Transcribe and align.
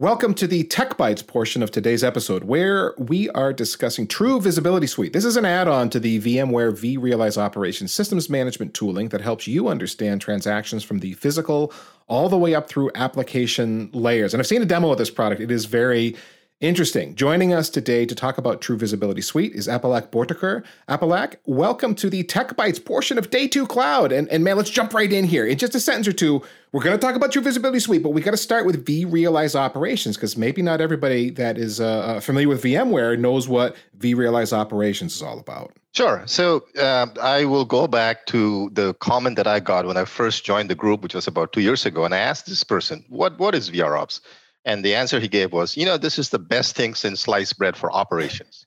Welcome 0.00 0.32
to 0.36 0.46
the 0.46 0.64
Tech 0.64 0.96
Bytes 0.96 1.26
portion 1.26 1.62
of 1.62 1.70
today's 1.70 2.02
episode, 2.02 2.44
where 2.44 2.94
we 2.96 3.28
are 3.32 3.52
discussing 3.52 4.06
True 4.06 4.40
Visibility 4.40 4.86
Suite. 4.86 5.12
This 5.12 5.26
is 5.26 5.36
an 5.36 5.44
add 5.44 5.68
on 5.68 5.90
to 5.90 6.00
the 6.00 6.18
VMware 6.22 6.72
vRealize 6.72 7.36
Operations 7.36 7.92
Systems 7.92 8.30
Management 8.30 8.72
tooling 8.72 9.10
that 9.10 9.20
helps 9.20 9.46
you 9.46 9.68
understand 9.68 10.22
transactions 10.22 10.82
from 10.82 11.00
the 11.00 11.12
physical 11.12 11.70
all 12.06 12.30
the 12.30 12.38
way 12.38 12.54
up 12.54 12.66
through 12.66 12.90
application 12.94 13.90
layers. 13.92 14.32
And 14.32 14.40
I've 14.40 14.46
seen 14.46 14.62
a 14.62 14.64
demo 14.64 14.90
of 14.90 14.96
this 14.96 15.10
product, 15.10 15.42
it 15.42 15.50
is 15.50 15.66
very 15.66 16.16
Interesting. 16.60 17.14
Joining 17.14 17.54
us 17.54 17.70
today 17.70 18.04
to 18.04 18.14
talk 18.14 18.36
about 18.36 18.60
True 18.60 18.76
Visibility 18.76 19.22
Suite 19.22 19.54
is 19.54 19.66
Apolak 19.66 20.10
Borthakur. 20.10 20.62
Apolak, 20.90 21.36
welcome 21.46 21.94
to 21.94 22.10
the 22.10 22.22
Tech 22.22 22.54
Bytes 22.54 22.84
portion 22.84 23.16
of 23.16 23.30
Day 23.30 23.48
2 23.48 23.66
Cloud. 23.66 24.12
And, 24.12 24.28
and 24.28 24.44
man, 24.44 24.58
let's 24.58 24.68
jump 24.68 24.92
right 24.92 25.10
in 25.10 25.24
here. 25.24 25.46
In 25.46 25.56
just 25.56 25.74
a 25.74 25.80
sentence 25.80 26.06
or 26.06 26.12
two, 26.12 26.42
we're 26.72 26.82
going 26.82 26.94
to 26.94 27.00
talk 27.00 27.16
about 27.16 27.32
True 27.32 27.40
Visibility 27.40 27.80
Suite, 27.80 28.02
but 28.02 28.10
we 28.10 28.20
got 28.20 28.32
to 28.32 28.36
start 28.36 28.66
with 28.66 28.84
vRealize 28.84 29.54
Operations 29.54 30.18
because 30.18 30.36
maybe 30.36 30.60
not 30.60 30.82
everybody 30.82 31.30
that 31.30 31.56
is 31.56 31.80
uh, 31.80 31.86
uh, 31.86 32.20
familiar 32.20 32.48
with 32.48 32.62
VMware 32.62 33.18
knows 33.18 33.48
what 33.48 33.74
vRealize 33.98 34.52
Operations 34.52 35.16
is 35.16 35.22
all 35.22 35.38
about. 35.38 35.72
Sure. 35.92 36.22
So 36.26 36.66
uh, 36.78 37.06
I 37.22 37.46
will 37.46 37.64
go 37.64 37.86
back 37.86 38.26
to 38.26 38.68
the 38.74 38.92
comment 38.94 39.36
that 39.36 39.46
I 39.46 39.60
got 39.60 39.86
when 39.86 39.96
I 39.96 40.04
first 40.04 40.44
joined 40.44 40.68
the 40.68 40.74
group, 40.74 41.02
which 41.02 41.14
was 41.14 41.26
about 41.26 41.54
two 41.54 41.62
years 41.62 41.86
ago, 41.86 42.04
and 42.04 42.14
I 42.14 42.18
asked 42.18 42.46
this 42.46 42.64
person, 42.64 43.02
"What 43.08 43.38
what 43.38 43.54
is 43.54 43.70
VROps?" 43.70 44.20
And 44.64 44.84
the 44.84 44.94
answer 44.94 45.20
he 45.20 45.28
gave 45.28 45.52
was, 45.52 45.76
you 45.76 45.86
know, 45.86 45.96
this 45.96 46.18
is 46.18 46.28
the 46.28 46.38
best 46.38 46.76
thing 46.76 46.94
since 46.94 47.20
sliced 47.20 47.56
bread 47.58 47.76
for 47.76 47.92
operations. 47.92 48.66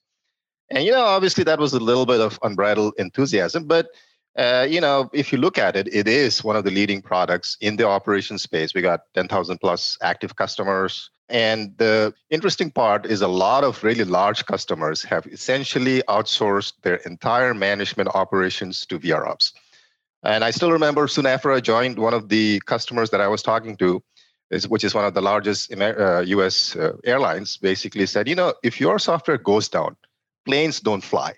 And, 0.70 0.84
you 0.84 0.92
know, 0.92 1.04
obviously 1.04 1.44
that 1.44 1.60
was 1.60 1.74
a 1.74 1.80
little 1.80 2.06
bit 2.06 2.20
of 2.20 2.40
unbridled 2.42 2.96
enthusiasm, 2.98 3.66
but, 3.66 3.90
uh, 4.38 4.66
you 4.68 4.82
know, 4.82 5.10
if 5.14 5.32
you 5.32 5.38
look 5.38 5.60
at 5.60 5.76
it, 5.76 5.94
it 5.94 6.08
is 6.08 6.44
one 6.44 6.56
of 6.56 6.64
the 6.64 6.72
leading 6.72 7.02
products 7.02 7.58
in 7.62 7.76
the 7.76 7.88
operations 7.88 8.42
space. 8.42 8.74
We 8.74 8.82
got 8.82 9.02
10,000 9.14 9.60
plus 9.60 9.98
active 10.02 10.36
customers. 10.36 11.12
And 11.30 11.78
the 11.78 12.14
interesting 12.32 12.72
part 12.72 13.06
is 13.06 13.22
a 13.22 13.28
lot 13.28 13.64
of 13.64 13.84
really 13.84 14.04
large 14.04 14.46
customers 14.46 15.04
have 15.04 15.28
essentially 15.28 16.02
outsourced 16.10 16.74
their 16.82 16.96
entire 16.98 17.54
management 17.54 18.10
operations 18.16 18.86
to 18.88 19.00
VROps. 19.00 19.54
And 20.24 20.44
I 20.44 20.52
still 20.52 20.72
remember 20.72 21.08
soon 21.08 21.26
after 21.26 21.52
I 21.52 21.60
joined, 21.60 22.00
one 22.00 22.14
of 22.14 22.30
the 22.30 22.62
customers 22.66 23.10
that 23.12 23.22
I 23.22 23.28
was 23.28 23.44
talking 23.44 23.76
to 23.78 24.02
which 24.68 24.84
is 24.84 24.94
one 24.94 25.06
of 25.06 25.14
the 25.14 25.22
largest 25.22 25.74
uh, 25.74 26.20
US 26.20 26.76
uh, 26.76 26.94
airlines, 27.04 27.58
basically 27.58 28.06
said, 28.06 28.28
you 28.28 28.36
know, 28.36 28.54
if 28.64 28.80
your 28.80 29.00
software 29.00 29.38
goes 29.38 29.68
down, 29.68 29.96
planes 30.46 30.80
don't 30.80 31.04
fly. 31.04 31.34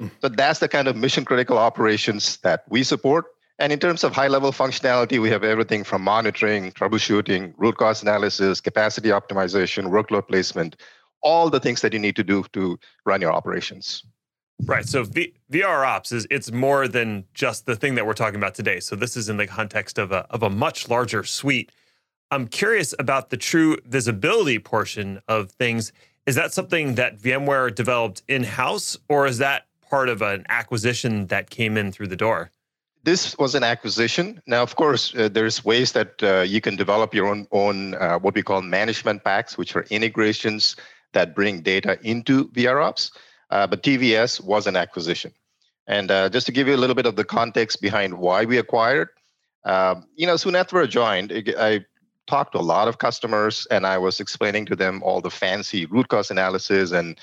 Mm. 0.00 0.10
So 0.20 0.28
that's 0.28 0.60
the 0.60 0.68
kind 0.68 0.88
of 0.88 0.96
mission 0.96 1.24
critical 1.24 1.58
operations 1.58 2.36
that 2.38 2.64
we 2.68 2.82
support. 2.82 3.26
And 3.58 3.72
in 3.72 3.78
terms 3.78 4.02
of 4.02 4.12
high 4.12 4.28
level 4.28 4.50
functionality, 4.50 5.20
we 5.20 5.30
have 5.30 5.44
everything 5.44 5.84
from 5.84 6.02
monitoring, 6.02 6.72
troubleshooting, 6.72 7.54
root 7.56 7.76
cause 7.76 8.02
analysis, 8.02 8.60
capacity 8.60 9.10
optimization, 9.10 9.84
workload 9.86 10.26
placement, 10.26 10.76
all 11.22 11.48
the 11.48 11.60
things 11.60 11.80
that 11.82 11.92
you 11.92 11.98
need 11.98 12.16
to 12.16 12.24
do 12.24 12.44
to 12.52 12.78
run 13.06 13.20
your 13.20 13.32
operations. 13.32 14.02
Right. 14.64 14.86
So 14.86 15.04
v- 15.04 15.34
VR 15.50 15.86
ops 15.86 16.12
is 16.12 16.26
it's 16.30 16.52
more 16.52 16.86
than 16.88 17.24
just 17.34 17.66
the 17.66 17.76
thing 17.76 17.94
that 17.96 18.06
we're 18.06 18.14
talking 18.14 18.36
about 18.36 18.54
today. 18.54 18.80
So 18.80 18.96
this 18.96 19.16
is 19.16 19.28
in 19.28 19.36
the 19.36 19.46
context 19.46 19.98
of 19.98 20.12
a 20.12 20.26
of 20.30 20.42
a 20.42 20.50
much 20.50 20.88
larger 20.88 21.24
suite 21.24 21.72
I'm 22.32 22.48
curious 22.48 22.94
about 22.98 23.28
the 23.28 23.36
true 23.36 23.76
visibility 23.84 24.58
portion 24.58 25.20
of 25.28 25.50
things. 25.50 25.92
Is 26.24 26.34
that 26.36 26.54
something 26.54 26.94
that 26.94 27.18
VMware 27.18 27.74
developed 27.74 28.22
in 28.26 28.42
house, 28.42 28.96
or 29.10 29.26
is 29.26 29.36
that 29.36 29.66
part 29.90 30.08
of 30.08 30.22
an 30.22 30.46
acquisition 30.48 31.26
that 31.26 31.50
came 31.50 31.76
in 31.76 31.92
through 31.92 32.06
the 32.06 32.16
door? 32.16 32.50
This 33.04 33.36
was 33.36 33.54
an 33.54 33.62
acquisition. 33.62 34.40
Now, 34.46 34.62
of 34.62 34.76
course, 34.76 35.14
uh, 35.14 35.28
there's 35.28 35.62
ways 35.62 35.92
that 35.92 36.22
uh, 36.22 36.40
you 36.40 36.62
can 36.62 36.74
develop 36.74 37.12
your 37.12 37.26
own, 37.26 37.46
own 37.52 37.96
uh, 37.96 38.18
what 38.18 38.34
we 38.34 38.42
call 38.42 38.62
management 38.62 39.24
packs, 39.24 39.58
which 39.58 39.76
are 39.76 39.84
integrations 39.90 40.74
that 41.12 41.34
bring 41.34 41.60
data 41.60 41.98
into 42.02 42.48
VROps. 42.52 43.10
Uh, 43.50 43.66
but 43.66 43.82
TVS 43.82 44.42
was 44.42 44.66
an 44.66 44.74
acquisition. 44.74 45.34
And 45.86 46.10
uh, 46.10 46.30
just 46.30 46.46
to 46.46 46.52
give 46.52 46.66
you 46.66 46.76
a 46.76 46.80
little 46.80 46.96
bit 46.96 47.04
of 47.04 47.16
the 47.16 47.24
context 47.24 47.82
behind 47.82 48.16
why 48.16 48.46
we 48.46 48.56
acquired, 48.56 49.10
um, 49.64 50.06
you 50.16 50.26
know, 50.26 50.36
soon 50.36 50.56
after 50.56 50.80
I 50.80 50.86
joined, 50.86 51.30
I 51.58 51.84
talked 52.32 52.52
to 52.52 52.58
a 52.58 52.70
lot 52.76 52.88
of 52.88 52.96
customers 52.96 53.66
and 53.70 53.86
I 53.86 53.98
was 53.98 54.18
explaining 54.18 54.64
to 54.70 54.76
them 54.82 55.02
all 55.02 55.20
the 55.20 55.34
fancy 55.44 55.84
root 55.84 56.08
cause 56.08 56.30
analysis 56.30 56.90
and 56.90 57.20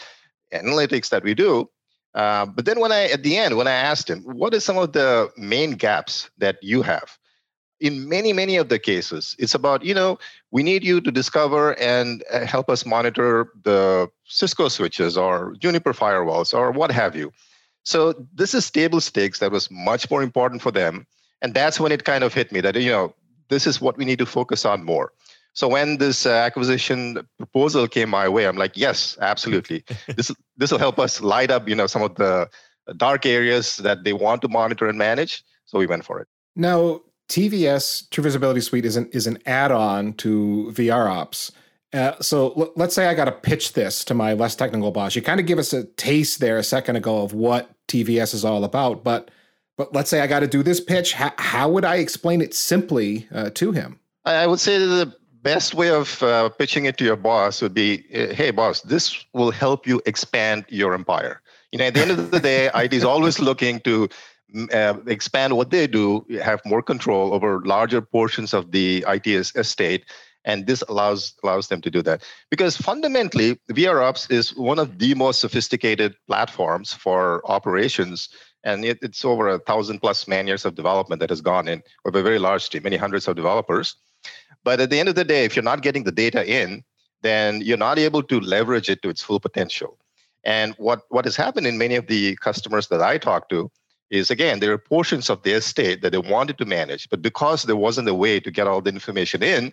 analytics 0.53 1.09
that 1.09 1.24
we 1.24 1.34
do. 1.34 1.68
Uh, 2.14 2.46
but 2.46 2.66
then 2.66 2.80
when 2.80 2.92
I, 2.92 3.06
at 3.16 3.24
the 3.24 3.36
end, 3.36 3.58
when 3.58 3.68
I 3.68 3.78
asked 3.92 4.08
him, 4.08 4.22
what 4.22 4.53
are 4.53 4.59
some 4.59 4.78
of 4.78 4.94
the 4.94 5.31
main 5.36 5.72
gaps 5.72 6.30
that 6.38 6.58
you 6.62 6.84
have? 6.84 7.18
In 7.80 8.08
many, 8.08 8.34
many 8.34 8.56
of 8.58 8.69
the 8.69 8.78
cases, 8.78 9.36
it's 9.40 9.56
about, 9.56 9.84
you 9.84 9.96
know, 9.96 10.19
we 10.52 10.62
need 10.62 10.84
you 10.84 11.02
to 11.02 11.12
discover 11.12 11.80
and 11.80 12.24
uh, 12.31 12.46
help 12.46 12.69
us 12.69 12.86
monitor 12.86 13.52
the 13.64 14.09
Cisco 14.25 14.68
switches 14.68 15.18
or 15.18 15.56
Juniper 15.59 15.94
firewalls 15.94 16.53
or 16.53 16.72
what 16.72 16.92
have 16.92 17.16
you. 17.16 17.31
So 17.84 18.14
this 18.36 18.53
is 18.53 18.69
table 18.69 19.02
stakes 19.02 19.40
that 19.40 19.52
was 19.52 19.72
much 19.72 20.12
more 20.12 20.22
important 20.22 20.62
for 20.62 20.72
them. 20.72 21.08
And 21.42 21.53
that's 21.53 21.80
when 21.80 21.92
it 21.92 22.03
kind 22.03 22.24
of 22.24 22.34
hit 22.34 22.52
me 22.52 22.62
that, 22.62 22.75
you 22.75 22.92
know, 22.92 23.16
this 23.50 23.68
is 23.68 23.82
what 23.82 23.98
we 23.98 24.06
need 24.06 24.20
to 24.20 24.26
focus 24.26 24.66
on 24.66 24.84
more. 24.84 25.12
So 25.54 25.68
when 25.68 25.98
this 25.98 26.26
uh, 26.26 26.32
acquisition 26.32 27.28
proposal 27.38 27.88
came 27.88 28.10
my 28.10 28.30
way, 28.30 28.48
I'm 28.48 28.56
like, 28.56 28.78
yes, 28.78 29.18
absolutely. 29.20 29.84
this 30.16 30.32
this 30.58 30.72
will 30.72 30.80
help 30.80 31.00
us 31.00 31.22
light 31.22 31.52
up, 31.52 31.68
you 31.68 31.76
know, 31.76 31.88
some 31.88 32.02
of 32.02 32.16
the 32.16 32.50
dark 32.98 33.26
areas 33.26 33.78
that 33.78 34.04
they 34.04 34.14
want 34.14 34.42
to 34.44 34.48
monitor 34.48 34.88
and 34.88 34.98
manage. 34.98 35.44
So 35.66 35.78
we 35.80 35.88
went 35.88 36.06
for 36.06 36.20
it. 36.20 36.28
Now, 36.56 37.02
TVS 37.30 38.10
True 38.10 38.24
Visibility 38.24 38.62
Suite 38.62 38.86
is 38.86 38.96
an 38.96 39.10
is 39.12 39.28
an 39.28 39.38
add-on 39.46 40.14
to 40.14 40.72
VROps. 40.74 41.52
Uh, 41.92 42.14
so 42.22 42.54
l- 42.54 42.74
let's 42.76 42.94
say 42.94 43.08
I 43.08 43.14
got 43.14 43.26
to 43.26 43.31
pitch 43.31 43.74
this 43.74 44.06
to 44.06 44.14
my 44.14 44.34
less 44.34 44.56
technical 44.56 44.92
boss. 44.92 45.16
You 45.16 45.22
kind 45.22 45.40
of 45.40 45.46
give 45.46 45.60
us 45.60 45.74
a 45.74 45.86
taste 45.86 46.40
there 46.40 46.58
a 46.58 46.64
second 46.64 46.96
ago 46.96 47.24
of 47.24 47.34
what 47.34 47.72
TVS 47.88 48.34
is 48.34 48.46
all 48.46 48.64
about, 48.64 49.04
but 49.04 49.31
but 49.80 49.96
let's 49.96 50.10
say 50.10 50.20
I 50.20 50.28
got 50.28 50.42
to 50.42 50.48
do 50.48 50.62
this 50.62 50.82
pitch. 50.82 51.14
How, 51.14 51.32
how, 51.38 51.70
would 51.70 51.86
I 51.86 51.96
explain 51.96 52.42
it 52.42 52.54
simply 52.54 53.26
uh, 53.34 53.50
to 53.52 53.72
him? 53.72 53.98
I 54.26 54.46
would 54.46 54.60
say 54.60 54.78
the 54.78 55.16
best 55.42 55.74
way 55.74 55.90
of 55.90 56.22
uh, 56.22 56.50
pitching 56.50 56.84
it 56.84 56.98
to 56.98 57.06
your 57.06 57.16
boss 57.16 57.62
would 57.62 57.74
be, 57.74 58.04
"Hey, 58.12 58.52
boss, 58.52 58.82
this 58.82 59.26
will 59.32 59.52
help 59.52 59.88
you 59.88 60.02
expand 60.06 60.66
your 60.68 60.94
empire." 60.94 61.42
You 61.72 61.80
know, 61.80 61.86
at 61.86 61.94
the 61.94 62.02
end 62.02 62.12
of 62.12 62.30
the 62.30 62.42
day, 62.42 62.70
IT 62.76 62.94
is 62.94 63.06
always 63.06 63.40
looking 63.40 63.80
to 63.82 64.10
mm, 64.54 64.74
uh, 64.74 65.00
expand 65.08 65.56
what 65.56 65.70
they 65.72 65.88
do, 65.88 66.26
have 66.44 66.60
more 66.66 66.82
control 66.82 67.34
over 67.34 67.62
larger 67.64 68.02
portions 68.02 68.54
of 68.54 68.72
the 68.72 69.06
IT 69.08 69.28
estate, 69.56 70.04
and 70.44 70.68
this 70.68 70.84
allows 70.90 71.36
allows 71.42 71.70
them 71.70 71.80
to 71.80 71.90
do 71.90 72.02
that. 72.02 72.22
Because 72.52 72.76
fundamentally, 72.76 73.58
VROps 73.72 74.30
is 74.30 74.54
one 74.58 74.78
of 74.78 75.00
the 75.00 75.16
most 75.16 75.40
sophisticated 75.40 76.16
platforms 76.28 76.94
for 76.94 77.42
operations 77.50 78.28
and 78.64 78.86
it, 78.86 79.00
it's 79.02 79.24
over 79.24 79.47
a 79.47 79.59
thousand 79.59 80.00
plus 80.00 80.28
man 80.28 80.47
years 80.47 80.66
of 80.66 80.75
development 80.75 81.20
that 81.20 81.30
has 81.30 81.42
gone 81.42 81.68
in 81.68 81.81
with 82.03 82.16
a 82.16 82.24
very 82.24 82.40
large 82.40 82.70
team, 82.70 82.84
many 82.84 82.97
hundreds 82.97 83.28
of 83.28 83.36
developers. 83.36 83.96
But 84.64 84.80
at 84.80 84.90
the 84.90 85.00
end 85.00 85.09
of 85.09 85.16
the 85.16 85.24
day, 85.24 85.46
if 85.46 85.56
you're 85.56 85.64
not 85.64 85.81
getting 85.81 86.03
the 86.03 86.12
data 86.12 86.46
in, 86.46 86.84
then 87.22 87.62
you're 87.62 87.78
not 87.78 88.00
able 88.00 88.24
to 88.24 88.40
leverage 88.40 88.90
it 88.90 89.02
to 89.03 89.09
its 89.09 89.22
full 89.22 89.40
potential. 89.40 89.98
And 90.44 90.74
what, 90.78 91.02
what 91.09 91.25
has 91.25 91.36
happened 91.36 91.68
in 91.68 91.78
many 91.78 91.96
of 91.96 92.08
the 92.08 92.36
customers 92.38 92.88
that 92.88 93.02
I 93.02 93.18
talk 93.18 93.50
to 93.50 93.72
is 94.09 94.31
again, 94.31 94.59
there 94.59 94.72
are 94.72 94.78
portions 94.78 95.30
of 95.30 95.44
their 95.44 95.62
state 95.62 96.02
that 96.02 96.12
they 96.12 96.18
wanted 96.18 96.58
to 96.58 96.66
manage, 96.66 97.09
but 97.09 97.22
because 97.22 97.64
there 97.64 97.75
wasn't 97.75 98.08
a 98.09 98.14
way 98.14 98.40
to 98.40 98.52
get 98.52 98.68
all 98.68 98.81
the 98.81 98.90
information 98.90 99.44
in, 99.44 99.72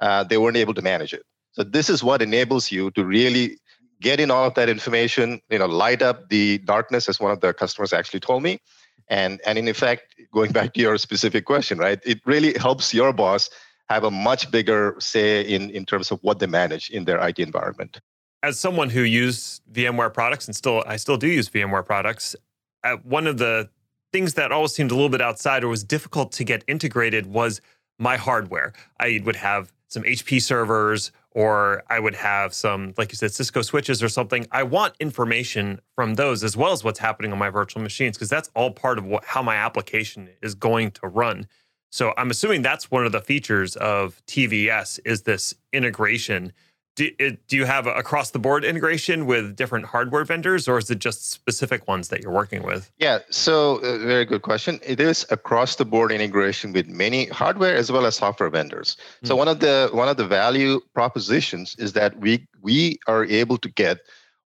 uh, 0.00 0.24
they 0.24 0.38
weren't 0.38 0.56
able 0.56 0.74
to 0.74 0.82
manage 0.82 1.12
it. 1.12 1.24
So 1.52 1.64
this 1.64 1.88
is 1.88 2.04
what 2.04 2.22
enables 2.22 2.70
you 2.70 2.90
to 2.92 3.04
really 3.04 3.58
get 4.00 4.20
in 4.20 4.30
all 4.30 4.46
of 4.46 4.54
that 4.54 4.68
information, 4.68 5.40
you 5.50 5.58
know, 5.58 5.66
light 5.66 6.02
up 6.02 6.28
the 6.28 6.58
darkness, 6.58 7.08
as 7.08 7.20
one 7.20 7.32
of 7.32 7.40
the 7.40 7.52
customers 7.52 7.92
actually 7.92 8.20
told 8.20 8.42
me. 8.42 8.60
And, 9.08 9.40
and 9.46 9.58
in 9.58 9.68
effect, 9.68 10.14
going 10.32 10.52
back 10.58 10.74
to 10.74 10.80
your 10.80 10.98
specific 10.98 11.44
question, 11.44 11.78
right, 11.78 12.00
it 12.04 12.20
really 12.24 12.56
helps 12.58 12.92
your 12.94 13.12
boss 13.12 13.50
have 13.88 14.04
a 14.04 14.10
much 14.10 14.50
bigger 14.50 14.94
say 14.98 15.42
in, 15.42 15.70
in 15.70 15.84
terms 15.84 16.10
of 16.10 16.18
what 16.22 16.38
they 16.38 16.46
manage 16.46 16.90
in 16.90 17.04
their 17.04 17.26
IT 17.26 17.38
environment. 17.38 18.00
As 18.42 18.60
someone 18.60 18.90
who 18.90 19.02
used 19.02 19.62
VMware 19.72 20.12
products 20.12 20.46
and 20.46 20.54
still 20.54 20.84
I 20.86 20.96
still 20.96 21.16
do 21.16 21.26
use 21.26 21.48
VMware 21.48 21.84
products, 21.84 22.36
uh, 22.84 22.96
one 23.02 23.26
of 23.26 23.38
the 23.38 23.68
things 24.12 24.34
that 24.34 24.52
always 24.52 24.72
seemed 24.72 24.90
a 24.90 24.94
little 24.94 25.08
bit 25.08 25.20
outside 25.20 25.64
or 25.64 25.68
was 25.68 25.82
difficult 25.82 26.32
to 26.32 26.44
get 26.44 26.62
integrated 26.68 27.26
was 27.26 27.60
my 27.98 28.16
hardware. 28.16 28.72
I 29.00 29.20
would 29.24 29.36
have 29.36 29.72
some 29.88 30.04
HP 30.04 30.40
servers 30.40 31.10
or 31.38 31.84
I 31.88 32.00
would 32.00 32.16
have 32.16 32.52
some, 32.52 32.94
like 32.98 33.12
you 33.12 33.16
said, 33.16 33.32
Cisco 33.32 33.62
switches 33.62 34.02
or 34.02 34.08
something. 34.08 34.48
I 34.50 34.64
want 34.64 34.94
information 34.98 35.80
from 35.94 36.16
those 36.16 36.42
as 36.42 36.56
well 36.56 36.72
as 36.72 36.82
what's 36.82 36.98
happening 36.98 37.30
on 37.30 37.38
my 37.38 37.48
virtual 37.48 37.80
machines 37.80 38.16
because 38.16 38.28
that's 38.28 38.50
all 38.56 38.72
part 38.72 38.98
of 38.98 39.04
what, 39.04 39.24
how 39.24 39.40
my 39.40 39.54
application 39.54 40.30
is 40.42 40.56
going 40.56 40.90
to 40.90 41.06
run. 41.06 41.46
So 41.92 42.12
I'm 42.16 42.32
assuming 42.32 42.62
that's 42.62 42.90
one 42.90 43.06
of 43.06 43.12
the 43.12 43.20
features 43.20 43.76
of 43.76 44.20
TVS 44.26 44.98
is 45.04 45.22
this 45.22 45.54
integration 45.72 46.52
do, 46.98 47.10
it, 47.20 47.46
do 47.46 47.56
you 47.56 47.64
have 47.64 47.86
across 47.86 48.32
the 48.32 48.40
board 48.40 48.64
integration 48.64 49.24
with 49.24 49.54
different 49.54 49.86
hardware 49.86 50.24
vendors 50.24 50.66
or 50.66 50.78
is 50.78 50.90
it 50.90 50.98
just 50.98 51.30
specific 51.30 51.86
ones 51.86 52.08
that 52.08 52.20
you're 52.22 52.32
working 52.32 52.64
with 52.64 52.90
yeah 52.98 53.20
so 53.30 53.76
uh, 53.76 53.98
very 53.98 54.24
good 54.24 54.42
question 54.42 54.80
it 54.84 54.98
is 54.98 55.24
across 55.30 55.76
the 55.76 55.84
board 55.84 56.10
integration 56.10 56.72
with 56.72 56.88
many 56.88 57.26
hardware 57.26 57.76
as 57.76 57.92
well 57.92 58.04
as 58.04 58.16
software 58.16 58.50
vendors 58.50 58.96
mm-hmm. 58.96 59.26
so 59.28 59.34
hmm. 59.34 59.38
one 59.38 59.48
of 59.48 59.60
the 59.60 59.88
one 59.92 60.08
of 60.08 60.16
the 60.16 60.26
value 60.26 60.80
propositions 60.92 61.76
is 61.78 61.92
that 61.92 62.18
we 62.18 62.44
we 62.62 62.98
are 63.06 63.24
able 63.26 63.56
to 63.58 63.68
get 63.70 63.98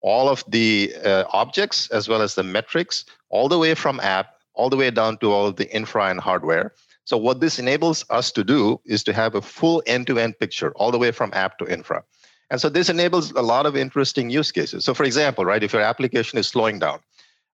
all 0.00 0.28
of 0.28 0.42
the 0.48 0.92
uh, 1.04 1.24
objects 1.32 1.88
as 1.90 2.08
well 2.08 2.20
as 2.20 2.34
the 2.34 2.42
metrics 2.42 3.04
all 3.28 3.48
the 3.48 3.58
way 3.58 3.74
from 3.74 4.00
app 4.00 4.34
all 4.54 4.68
the 4.68 4.76
way 4.76 4.90
down 4.90 5.16
to 5.18 5.30
all 5.30 5.46
of 5.46 5.54
the 5.54 5.72
infra 5.72 6.06
and 6.06 6.18
hardware 6.18 6.72
so 7.04 7.16
what 7.16 7.40
this 7.40 7.60
enables 7.60 8.04
us 8.10 8.32
to 8.32 8.42
do 8.42 8.80
is 8.84 9.04
to 9.04 9.12
have 9.12 9.36
a 9.36 9.42
full 9.42 9.82
end-to-end 9.86 10.36
picture 10.38 10.72
all 10.72 10.90
the 10.90 10.98
way 10.98 11.12
from 11.12 11.30
app 11.32 11.56
to 11.58 11.66
infra 11.66 12.02
and 12.50 12.60
so 12.60 12.68
this 12.68 12.88
enables 12.88 13.30
a 13.32 13.42
lot 13.42 13.64
of 13.64 13.76
interesting 13.76 14.28
use 14.28 14.50
cases. 14.50 14.84
So, 14.84 14.92
for 14.92 15.04
example, 15.04 15.44
right, 15.44 15.62
if 15.62 15.72
your 15.72 15.82
application 15.82 16.38
is 16.38 16.48
slowing 16.48 16.80
down, 16.80 16.98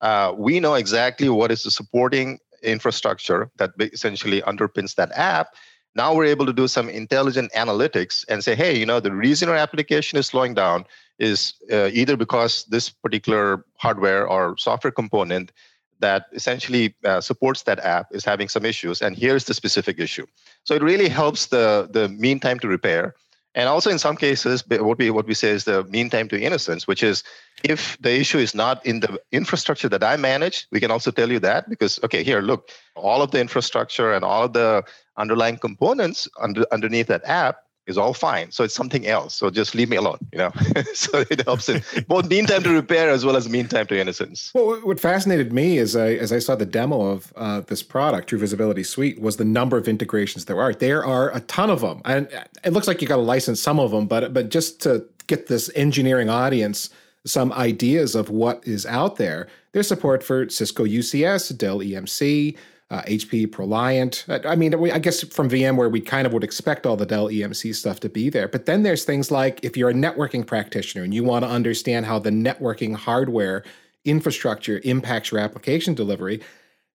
uh, 0.00 0.32
we 0.36 0.60
know 0.60 0.74
exactly 0.74 1.28
what 1.28 1.50
is 1.50 1.64
the 1.64 1.70
supporting 1.70 2.38
infrastructure 2.62 3.50
that 3.56 3.72
essentially 3.78 4.40
underpins 4.42 4.94
that 4.94 5.10
app. 5.12 5.48
Now 5.96 6.14
we're 6.14 6.24
able 6.24 6.46
to 6.46 6.52
do 6.52 6.66
some 6.66 6.88
intelligent 6.88 7.52
analytics 7.52 8.24
and 8.28 8.42
say, 8.42 8.54
hey, 8.54 8.76
you 8.76 8.86
know, 8.86 9.00
the 9.00 9.12
reason 9.12 9.48
our 9.48 9.56
application 9.56 10.18
is 10.18 10.26
slowing 10.26 10.54
down 10.54 10.84
is 11.18 11.54
uh, 11.72 11.90
either 11.92 12.16
because 12.16 12.64
this 12.64 12.90
particular 12.90 13.64
hardware 13.76 14.26
or 14.26 14.56
software 14.58 14.90
component 14.90 15.52
that 16.00 16.26
essentially 16.32 16.94
uh, 17.04 17.20
supports 17.20 17.62
that 17.62 17.78
app 17.80 18.08
is 18.10 18.24
having 18.24 18.48
some 18.48 18.64
issues, 18.64 19.00
and 19.00 19.16
here's 19.16 19.44
the 19.44 19.54
specific 19.54 20.00
issue. 20.00 20.26
So 20.64 20.74
it 20.74 20.82
really 20.82 21.08
helps 21.08 21.46
the 21.46 21.88
the 21.90 22.08
mean 22.08 22.40
time 22.40 22.58
to 22.60 22.68
repair 22.68 23.14
and 23.54 23.68
also 23.68 23.90
in 23.90 23.98
some 23.98 24.16
cases, 24.16 24.64
what 24.68 24.98
we 24.98 25.10
what 25.10 25.26
we 25.26 25.34
say 25.34 25.50
is 25.50 25.64
the 25.64 25.84
mean 25.84 26.10
time 26.10 26.28
to 26.28 26.40
innocence, 26.40 26.86
which 26.86 27.02
is 27.02 27.22
if 27.62 27.96
the 28.00 28.12
issue 28.18 28.38
is 28.38 28.54
not 28.54 28.84
in 28.84 29.00
the 29.00 29.20
infrastructure 29.30 29.88
that 29.88 30.02
I 30.02 30.16
manage, 30.16 30.66
we 30.72 30.80
can 30.80 30.90
also 30.90 31.10
tell 31.10 31.30
you 31.30 31.38
that 31.40 31.68
because 31.68 32.00
okay, 32.02 32.24
here, 32.24 32.40
look, 32.40 32.70
all 32.96 33.22
of 33.22 33.30
the 33.30 33.40
infrastructure 33.40 34.12
and 34.12 34.24
all 34.24 34.44
of 34.44 34.52
the 34.52 34.82
underlying 35.16 35.58
components 35.58 36.28
under, 36.40 36.64
underneath 36.72 37.06
that 37.06 37.24
app 37.24 37.58
is 37.86 37.98
all 37.98 38.14
fine. 38.14 38.50
So 38.50 38.64
it's 38.64 38.74
something 38.74 39.06
else. 39.06 39.34
So 39.34 39.50
just 39.50 39.74
leave 39.74 39.88
me 39.88 39.96
alone, 39.96 40.18
you 40.32 40.38
know. 40.38 40.52
so 40.94 41.24
it 41.30 41.44
helps 41.44 41.68
in 41.68 41.82
both 42.08 42.28
mean 42.28 42.46
time 42.46 42.62
to 42.62 42.70
repair 42.70 43.10
as 43.10 43.24
well 43.24 43.36
as 43.36 43.48
mean 43.48 43.68
time 43.68 43.86
to 43.88 43.98
innocence. 43.98 44.50
Well, 44.54 44.80
what 44.80 45.00
fascinated 45.00 45.52
me 45.52 45.78
as 45.78 45.94
I 45.94 46.12
as 46.14 46.32
I 46.32 46.38
saw 46.38 46.54
the 46.56 46.66
demo 46.66 47.00
of 47.02 47.32
uh, 47.36 47.60
this 47.60 47.82
product, 47.82 48.28
True 48.28 48.38
Visibility 48.38 48.82
Suite, 48.82 49.20
was 49.20 49.36
the 49.36 49.44
number 49.44 49.76
of 49.76 49.88
integrations 49.88 50.46
there 50.46 50.60
are. 50.60 50.72
There 50.72 51.04
are 51.04 51.34
a 51.34 51.40
ton 51.40 51.70
of 51.70 51.80
them, 51.80 52.00
and 52.04 52.28
it 52.64 52.72
looks 52.72 52.88
like 52.88 53.02
you 53.02 53.08
got 53.08 53.16
to 53.16 53.22
license 53.22 53.60
some 53.60 53.78
of 53.78 53.90
them. 53.90 54.06
But 54.06 54.32
but 54.32 54.50
just 54.50 54.80
to 54.82 55.06
get 55.26 55.46
this 55.46 55.70
engineering 55.74 56.28
audience 56.28 56.90
some 57.26 57.52
ideas 57.54 58.14
of 58.14 58.28
what 58.28 58.66
is 58.66 58.84
out 58.84 59.16
there, 59.16 59.48
there's 59.72 59.88
support 59.88 60.22
for 60.22 60.48
Cisco 60.50 60.84
UCS, 60.84 61.56
Dell 61.56 61.78
EMC 61.78 62.56
uh, 62.94 63.02
HP 63.02 63.48
ProLiant. 63.48 64.46
I 64.46 64.54
mean, 64.54 64.72
I 64.92 65.00
guess 65.00 65.24
from 65.24 65.50
VMware, 65.50 65.90
we 65.90 66.00
kind 66.00 66.28
of 66.28 66.32
would 66.32 66.44
expect 66.44 66.86
all 66.86 66.96
the 66.96 67.04
Dell 67.04 67.26
EMC 67.26 67.74
stuff 67.74 67.98
to 68.00 68.08
be 68.08 68.30
there. 68.30 68.46
But 68.46 68.66
then 68.66 68.84
there's 68.84 69.04
things 69.04 69.32
like 69.32 69.58
if 69.64 69.76
you're 69.76 69.90
a 69.90 69.94
networking 69.94 70.46
practitioner 70.46 71.02
and 71.02 71.12
you 71.12 71.24
want 71.24 71.44
to 71.44 71.50
understand 71.50 72.06
how 72.06 72.20
the 72.20 72.30
networking 72.30 72.94
hardware 72.94 73.64
infrastructure 74.04 74.80
impacts 74.84 75.32
your 75.32 75.40
application 75.40 75.94
delivery, 75.94 76.40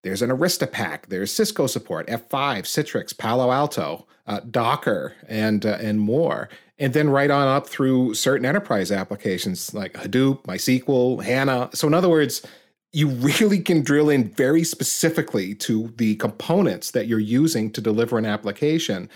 there's 0.04 0.22
an 0.22 0.30
Arista 0.30 0.72
pack, 0.72 1.08
there's 1.08 1.34
Cisco 1.34 1.68
support, 1.68 2.08
F5, 2.08 2.60
Citrix, 2.64 3.18
Palo 3.18 3.52
Alto, 3.52 4.08
uh, 4.26 4.40
Docker, 4.50 5.16
and 5.28 5.66
uh, 5.66 5.78
and 5.82 6.00
more. 6.00 6.48
And 6.78 6.94
then 6.94 7.10
right 7.10 7.30
on 7.30 7.46
up 7.50 7.68
through 7.68 8.14
certain 8.14 8.46
enterprise 8.46 8.90
applications 8.90 9.74
like 9.74 9.94
Hadoop, 9.96 10.46
MySQL, 10.46 11.22
HANA. 11.22 11.72
So 11.74 11.88
in 11.88 11.94
other 11.94 12.08
words, 12.08 12.42
you 12.92 13.10
really 13.10 13.60
can 13.60 13.82
drill 13.82 14.10
in 14.10 14.30
very 14.30 14.64
specifically 14.64 15.54
to 15.54 15.94
the 15.98 16.16
components 16.16 16.92
that 16.92 17.08
you're 17.08 17.20
using 17.20 17.72
to 17.72 17.82
deliver 17.82 18.18
an 18.18 18.26
application. 18.26 19.10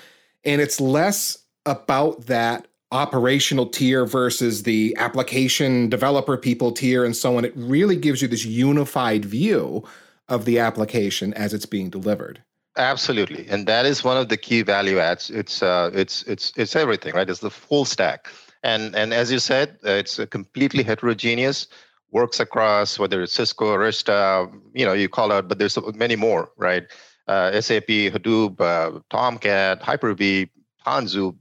And 0.44 0.62
it's 0.62 0.80
less 0.80 1.40
about 1.66 2.28
that 2.28 2.68
operational 2.92 3.66
tier 3.66 4.06
versus 4.06 4.64
the 4.64 4.96
application 5.00 5.90
developer 5.90 6.38
people 6.38 6.72
tier 6.72 7.04
and 7.04 7.16
so 7.16 7.38
on. 7.38 7.46
It 7.46 7.54
really 7.56 7.96
gives 7.96 8.22
you 8.22 8.28
this 8.28 8.46
unified 8.46 9.26
view 9.26 9.84
of 10.30 10.46
the 10.46 10.60
application 10.60 11.34
as 11.34 11.54
it's 11.54 11.66
being 11.66 11.90
delivered. 11.90 12.44
Absolutely, 12.78 13.48
and 13.50 13.68
that 13.68 13.86
is 13.86 14.04
one 14.04 14.18
of 14.18 14.30
the 14.30 14.38
key 14.38 14.64
value 14.64 14.98
adds. 14.98 15.30
It's 15.30 15.62
uh, 15.62 15.92
it's 15.94 16.24
it's 16.24 16.52
it's 16.56 16.76
everything, 16.76 17.14
right? 17.14 17.30
It's 17.30 17.40
the 17.40 17.52
full 17.52 17.86
stack, 17.86 18.30
and 18.64 18.96
and 18.96 19.14
as 19.14 19.32
you 19.32 19.38
said, 19.38 19.78
uh, 19.86 19.92
it's 19.92 20.18
a 20.18 20.26
completely 20.26 20.82
heterogeneous 20.82 21.68
works 22.14 22.40
across 22.40 23.00
whether 23.00 23.22
it's 23.24 23.34
Cisco, 23.34 23.76
Arista, 23.76 24.50
you 24.74 24.86
know, 24.86 24.94
you 24.94 25.10
call 25.10 25.32
out, 25.32 25.48
but 25.50 25.58
there's 25.58 25.78
many 25.96 26.16
more, 26.16 26.52
right? 26.58 26.84
Uh, 27.28 27.60
SAP, 27.60 27.88
Hadoop, 27.88 28.62
uh, 28.62 29.00
Tomcat, 29.10 29.82
Hyper-V, 29.82 30.50
Tanzu. 30.86 31.36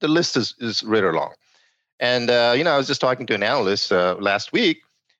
The 0.00 0.08
list 0.08 0.36
is, 0.36 0.54
is 0.58 0.82
really 0.82 1.12
long. 1.12 1.34
And, 2.00 2.30
uh, 2.30 2.54
you 2.56 2.64
know, 2.64 2.72
I 2.72 2.78
was 2.78 2.86
just 2.86 3.00
talking 3.00 3.26
to 3.26 3.34
an 3.34 3.42
analyst 3.42 3.92
uh, 3.92 4.16
last 4.18 4.52
week, 4.52 4.78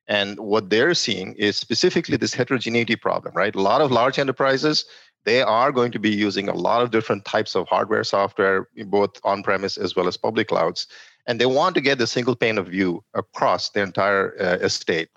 and 0.09 0.39
what 0.41 0.71
they're 0.71 0.95
seeing 0.95 1.35
is 1.35 1.56
specifically 1.56 2.17
this 2.17 2.35
heterogeneity 2.35 2.97
problem, 2.97 3.35
right? 3.35 3.55
A 3.55 3.61
lot 3.61 3.81
of 3.81 3.93
large 3.93 4.19
enterprises, 4.19 4.87
they 5.25 5.43
are 5.43 5.73
going 5.73 5.93
to 5.93 5.99
be 5.99 6.11
using 6.11 6.49
a 6.49 6.55
lot 6.55 6.83
of 6.83 6.91
different 6.91 7.25
types 7.25 7.55
of 7.55 7.69
hardware, 7.69 8.05
software, 8.05 8.69
both 8.87 9.12
on 9.25 9.43
premise 9.43 9.77
as 9.77 9.95
well 9.97 10.09
as 10.09 10.17
public 10.17 10.49
clouds 10.49 10.87
and 11.26 11.41
they 11.41 11.47
want 11.47 11.75
to 11.75 11.81
get 11.81 11.99
the 11.99 12.06
single 12.06 12.37
pane 12.37 12.59
of 12.59 12.69
view 12.69 13.03
across 13.15 13.71
the 13.71 13.81
entire 13.81 14.35
uh, 14.41 14.65
estate. 14.65 15.09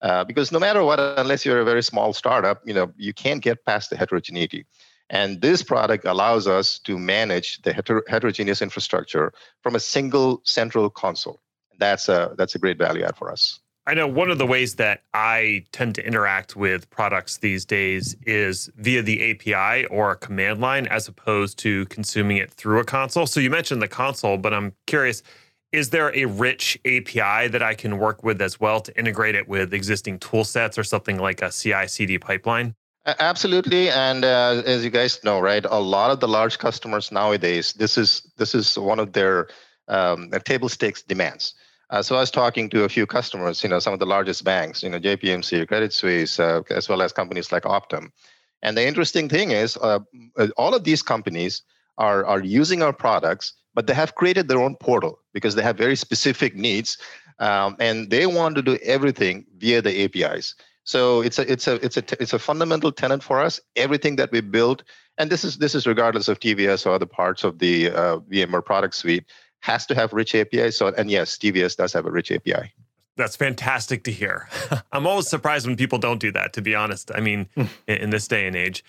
Uh, 0.00 0.24
because 0.24 0.50
no 0.50 0.58
matter 0.58 0.82
what, 0.82 0.98
unless 1.18 1.44
you're 1.46 1.60
a 1.60 1.64
very 1.64 1.82
small 1.82 2.12
startup, 2.12 2.60
you 2.66 2.74
know 2.74 2.92
you 2.96 3.14
can't 3.14 3.42
get 3.42 3.64
past 3.64 3.90
the 3.90 3.96
heterogeneity. 3.96 4.66
And 5.10 5.42
this 5.42 5.62
product 5.62 6.06
allows 6.06 6.46
us 6.46 6.78
to 6.80 6.98
manage 6.98 7.60
the 7.62 7.72
heter- 7.72 8.02
heterogeneous 8.08 8.62
infrastructure 8.62 9.32
from 9.62 9.74
a 9.74 9.80
single 9.80 10.40
central 10.44 10.88
console. 10.90 11.40
That's 11.78 12.08
a 12.08 12.34
that's 12.36 12.54
a 12.54 12.58
great 12.58 12.78
value 12.78 13.04
add 13.04 13.16
for 13.16 13.30
us. 13.30 13.60
I 13.84 13.94
know 13.94 14.06
one 14.06 14.30
of 14.30 14.38
the 14.38 14.46
ways 14.46 14.76
that 14.76 15.02
I 15.12 15.64
tend 15.72 15.96
to 15.96 16.06
interact 16.06 16.54
with 16.54 16.88
products 16.90 17.38
these 17.38 17.64
days 17.64 18.14
is 18.24 18.70
via 18.76 19.02
the 19.02 19.32
API 19.32 19.86
or 19.86 20.12
a 20.12 20.16
command 20.16 20.60
line 20.60 20.86
as 20.86 21.08
opposed 21.08 21.58
to 21.60 21.86
consuming 21.86 22.36
it 22.36 22.52
through 22.52 22.78
a 22.78 22.84
console. 22.84 23.26
So 23.26 23.40
you 23.40 23.50
mentioned 23.50 23.82
the 23.82 23.88
console, 23.88 24.38
but 24.38 24.54
I'm 24.54 24.72
curious 24.86 25.24
is 25.72 25.90
there 25.90 26.14
a 26.14 26.26
rich 26.26 26.78
API 26.84 27.48
that 27.48 27.62
I 27.62 27.74
can 27.74 27.98
work 27.98 28.22
with 28.22 28.40
as 28.42 28.60
well 28.60 28.80
to 28.80 28.96
integrate 28.98 29.34
it 29.34 29.48
with 29.48 29.72
existing 29.72 30.18
tool 30.18 30.44
sets 30.44 30.78
or 30.78 30.84
something 30.84 31.18
like 31.18 31.40
a 31.40 31.50
CI 31.50 31.88
CD 31.88 32.18
pipeline? 32.18 32.74
Absolutely, 33.04 33.90
and 33.90 34.24
uh, 34.24 34.62
as 34.64 34.84
you 34.84 34.90
guys 34.90 35.24
know, 35.24 35.40
right, 35.40 35.64
a 35.68 35.80
lot 35.80 36.12
of 36.12 36.20
the 36.20 36.28
large 36.28 36.58
customers 36.58 37.10
nowadays, 37.10 37.72
this 37.72 37.98
is 37.98 38.30
this 38.36 38.54
is 38.54 38.78
one 38.78 39.00
of 39.00 39.12
their 39.12 39.48
um, 39.88 40.30
table 40.44 40.68
stakes 40.68 41.02
demands. 41.02 41.54
Uh, 41.90 42.00
so 42.00 42.14
I 42.14 42.20
was 42.20 42.30
talking 42.30 42.70
to 42.70 42.84
a 42.84 42.88
few 42.88 43.04
customers, 43.04 43.62
you 43.62 43.68
know, 43.68 43.80
some 43.80 43.92
of 43.92 43.98
the 43.98 44.06
largest 44.06 44.44
banks, 44.44 44.82
you 44.82 44.88
know, 44.88 45.00
JPMC, 45.00 45.66
Credit 45.66 45.92
Suisse, 45.92 46.38
uh, 46.38 46.62
as 46.70 46.88
well 46.88 47.02
as 47.02 47.12
companies 47.12 47.50
like 47.50 47.64
Optum. 47.64 48.10
And 48.62 48.76
the 48.76 48.86
interesting 48.86 49.28
thing 49.28 49.50
is, 49.50 49.76
uh, 49.78 49.98
all 50.56 50.72
of 50.72 50.84
these 50.84 51.02
companies 51.02 51.62
are 51.98 52.24
are 52.24 52.40
using 52.40 52.82
our 52.82 52.92
products 52.92 53.54
but 53.74 53.86
they 53.86 53.94
have 53.94 54.14
created 54.14 54.48
their 54.48 54.60
own 54.60 54.76
portal 54.76 55.18
because 55.32 55.54
they 55.54 55.62
have 55.62 55.76
very 55.76 55.96
specific 55.96 56.54
needs 56.54 56.98
um, 57.38 57.76
and 57.78 58.10
they 58.10 58.26
want 58.26 58.54
to 58.56 58.62
do 58.62 58.78
everything 58.82 59.44
via 59.58 59.82
the 59.82 60.04
apis 60.04 60.54
so 60.84 61.20
it's 61.20 61.38
a 61.38 61.50
it's 61.50 61.66
a 61.66 61.74
it's 61.84 61.96
a 61.96 62.04
it's 62.20 62.32
a 62.32 62.38
fundamental 62.38 62.92
tenant 62.92 63.22
for 63.22 63.40
us 63.40 63.60
everything 63.76 64.16
that 64.16 64.30
we 64.32 64.40
build 64.40 64.82
and 65.18 65.30
this 65.30 65.44
is 65.44 65.58
this 65.58 65.74
is 65.74 65.86
regardless 65.86 66.28
of 66.28 66.40
tvs 66.40 66.86
or 66.86 66.90
other 66.90 67.06
parts 67.06 67.44
of 67.44 67.58
the 67.58 67.90
uh, 67.90 68.18
vmware 68.30 68.64
product 68.64 68.94
suite 68.94 69.24
has 69.60 69.86
to 69.86 69.94
have 69.94 70.12
rich 70.12 70.34
apis 70.34 70.76
so 70.76 70.88
and 70.88 71.10
yes 71.10 71.36
tvs 71.36 71.76
does 71.76 71.92
have 71.92 72.06
a 72.06 72.10
rich 72.10 72.32
api 72.32 72.72
that's 73.14 73.36
fantastic 73.36 74.04
to 74.04 74.10
hear. 74.10 74.48
I'm 74.92 75.06
always 75.06 75.28
surprised 75.28 75.66
when 75.66 75.76
people 75.76 75.98
don't 75.98 76.18
do 76.18 76.32
that 76.32 76.54
to 76.54 76.62
be 76.62 76.74
honest 76.74 77.10
i 77.14 77.20
mean 77.20 77.48
hmm. 77.54 77.64
in, 77.86 77.96
in 77.98 78.10
this 78.10 78.26
day 78.28 78.46
and 78.46 78.56
age. 78.56 78.84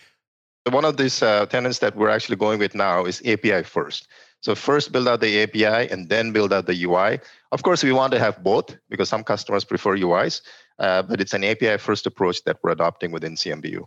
One 0.71 0.85
of 0.85 0.95
these 0.95 1.21
uh, 1.21 1.45
tenants 1.47 1.79
that 1.79 1.97
we're 1.97 2.07
actually 2.09 2.37
going 2.37 2.57
with 2.57 2.73
now 2.73 3.03
is 3.03 3.21
api 3.25 3.63
first 3.63 4.07
so 4.43 4.55
first 4.55 4.91
build 4.91 5.07
out 5.07 5.21
the 5.21 5.41
API 5.41 5.89
and 5.89 6.09
then 6.09 6.33
build 6.33 6.51
out 6.51 6.65
the 6.65 6.83
UI. 6.83 7.19
Of 7.53 7.63
course, 7.63 7.81
we 7.81 7.93
want 7.93 8.12
to 8.12 8.19
have 8.19 8.43
both 8.43 8.75
because 8.89 9.07
some 9.07 9.23
customers 9.23 9.63
prefer 9.63 9.95
UIs, 9.97 10.41
uh, 10.79 11.01
but 11.03 11.21
it's 11.21 11.33
an 11.33 11.45
API 11.45 11.77
first 11.77 12.05
approach 12.05 12.43
that 12.43 12.57
we're 12.62 12.71
adopting 12.71 13.13
within 13.13 13.35
CMBU. 13.35 13.85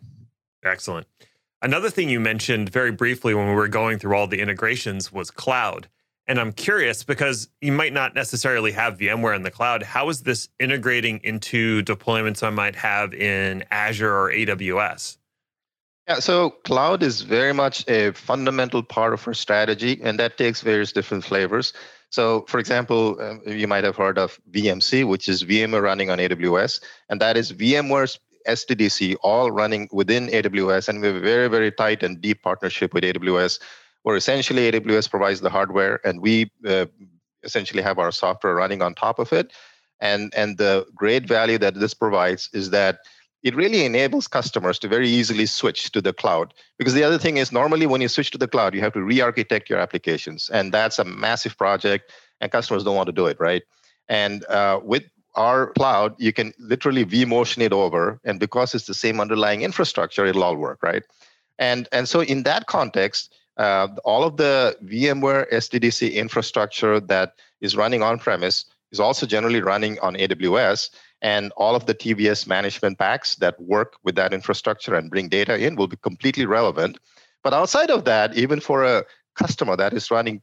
Excellent. 0.65 1.07
Another 1.61 1.91
thing 1.91 2.09
you 2.09 2.21
mentioned 2.21 2.71
very 2.71 2.91
briefly 2.91 3.35
when 3.35 3.49
we 3.49 3.55
were 3.55 3.69
going 3.69 3.99
through 3.99 4.17
all 4.17 4.27
the 4.27 4.41
integrations 4.41 5.13
was 5.13 5.31
cloud. 5.31 5.89
And 6.27 6.41
I'm 6.41 6.53
curious 6.53 7.05
because 7.05 7.49
you 7.61 7.73
might 7.73 7.93
not 7.93 8.15
necessarily 8.15 8.73
have 8.73 8.97
VMware 8.97 9.37
in 9.37 9.43
the 9.43 9.51
cloud. 9.51 9.83
How 9.83 10.09
is 10.09 10.23
this 10.23 10.49
integrating 10.59 11.21
into 11.23 11.83
deployments 11.83 12.43
I 12.43 12.51
might 12.51 12.77
have 12.77 13.13
in 13.13 13.63
Azure 13.71 14.11
or 14.11 14.31
AWS? 14.31 15.19
Yeah, 16.09 16.21
so 16.21 16.51
cloud 16.51 17.03
is 17.03 17.23
very 17.23 17.53
much 17.53 17.89
a 17.89 18.13
fundamental 18.13 18.83
part 18.83 19.13
of 19.13 19.27
our 19.27 19.35
strategy, 19.35 20.01
and 20.03 20.21
that 20.21 20.39
takes 20.39 20.61
various 20.61 20.93
different 20.93 21.25
flavors. 21.25 21.73
So, 22.11 22.45
for 22.47 22.61
example, 22.61 23.21
um, 23.21 23.43
you 23.45 23.67
might 23.67 23.83
have 23.83 23.97
heard 23.97 24.17
of 24.17 24.39
VMC, 24.53 25.07
which 25.07 25.29
is 25.29 25.43
VMware 25.43 25.83
running 25.83 26.11
on 26.11 26.19
AWS, 26.19 26.81
and 27.09 27.21
that 27.21 27.37
is 27.37 27.53
VMware's 27.53 28.21
SDDC 28.47 29.17
all 29.23 29.51
running 29.51 29.89
within 29.93 30.29
AWS. 30.29 30.89
And 30.89 31.01
we 31.01 31.09
have 31.09 31.17
a 31.17 31.21
very, 31.21 31.49
very 31.49 31.73
tight 31.73 32.03
and 32.03 32.21
deep 32.21 32.43
partnership 32.43 32.95
with 32.95 33.05
AWS, 33.05 33.61
where 34.03 34.17
essentially 34.17 34.71
AWS 34.71 35.11
provides 35.11 35.41
the 35.41 35.51
hardware 35.51 36.01
and 36.07 36.21
we 36.21 36.51
uh, 36.67 36.87
essentially 37.43 37.83
have 37.83 37.99
our 37.99 38.13
software 38.13 38.55
running 38.55 38.83
on 38.83 38.95
top 38.95 39.19
of 39.19 39.33
it. 39.33 39.53
And, 40.01 40.33
and 40.37 40.59
the 40.59 40.87
great 40.95 41.27
value 41.27 41.59
that 41.59 41.75
this 41.75 41.95
provides 41.95 42.49
is 42.53 42.71
that 42.71 43.01
it 43.43 43.55
really 43.55 43.85
enables 43.85 44.27
customers 44.27 44.79
to 44.81 44.89
very 44.89 45.09
easily 45.09 45.47
switch 45.47 45.93
to 45.93 46.01
the 46.01 46.13
cloud. 46.13 46.55
Because 46.79 46.95
the 46.95 47.05
other 47.05 47.19
thing 47.19 47.37
is, 47.37 47.53
normally 47.53 47.87
when 47.87 48.01
you 48.01 48.09
switch 48.09 48.31
to 48.33 48.39
the 48.39 48.49
cloud, 48.49 48.75
you 48.75 48.81
have 48.81 48.93
to 48.95 49.03
re 49.03 49.21
architect 49.21 49.71
your 49.71 49.79
applications. 49.79 50.51
And 50.51 50.73
that's 50.73 50.99
a 50.99 51.05
massive 51.05 51.57
project, 51.57 52.13
and 52.41 52.51
customers 52.51 52.85
don't 52.85 52.97
want 52.97 53.07
to 53.07 53.13
do 53.13 53.27
it, 53.27 53.39
right? 53.39 53.63
And 54.09 54.45
uh, 54.47 54.81
with 54.83 55.05
our 55.35 55.73
cloud, 55.73 56.15
you 56.19 56.33
can 56.33 56.55
literally 56.59 57.05
vMotion 57.05 57.63
it 57.63 57.73
over. 57.73 58.21
And 58.25 58.41
because 58.41 58.75
it's 58.75 58.87
the 58.87 58.95
same 58.95 59.21
underlying 59.21 59.63
infrastructure, 59.63 60.25
it'll 60.25 60.45
all 60.45 60.57
work, 60.57 60.83
right? 60.83 61.03
And, 61.59 61.89
and 61.93 62.09
so, 62.09 62.23
in 62.23 62.43
that 62.45 62.67
context, 62.67 63.35
uh, 63.57 63.89
all 64.05 64.25
of 64.25 64.37
the 64.37 64.77
VMware 64.85 65.51
SDDC 65.53 66.13
infrastructure 66.13 67.01
that 67.01 67.35
is 67.61 67.77
running 67.77 68.03
on 68.03 68.19
premise 68.19 68.67
is 68.93 69.01
also 69.01 69.27
generally 69.27 69.61
running 69.61 69.99
on 70.01 70.15
AWS. 70.15 70.91
And 71.23 71.53
all 71.57 71.75
of 71.75 71.87
the 71.87 71.95
TVS 71.95 72.47
management 72.47 72.99
packs 72.99 73.37
that 73.37 73.61
work 73.61 73.95
with 74.05 74.15
that 74.17 74.35
infrastructure 74.35 74.95
and 74.95 75.11
bring 75.11 75.29
data 75.29 75.59
in 75.59 75.77
will 75.77 75.87
be 75.87 75.97
completely 75.97 76.47
relevant. 76.47 76.99
But 77.43 77.55
outside 77.55 77.91
of 77.91 78.05
that, 78.05 78.37
even 78.37 78.61
for 78.61 78.85
a 78.85 79.05
customer 79.35 79.77
that 79.77 79.93
is 79.93 80.11
running 80.11 80.43